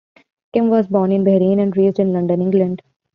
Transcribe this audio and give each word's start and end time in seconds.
Kim 0.51 0.71
was 0.71 0.87
born 0.87 1.11
in 1.11 1.23
Bahrain 1.23 1.59
and 1.61 1.77
raised 1.77 1.99
in 1.99 2.11
London, 2.11 2.41
England. 2.41 2.81